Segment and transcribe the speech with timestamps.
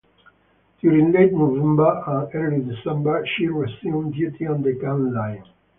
[0.79, 5.45] During late November and early December, she resumed duty on the gunline.